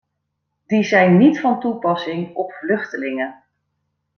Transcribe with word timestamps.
Die 0.67 0.83
zijn 0.83 1.17
niet 1.17 1.39
van 1.39 1.59
toepassing 1.59 2.35
op 2.35 2.51
vluchtelingen. 2.53 3.43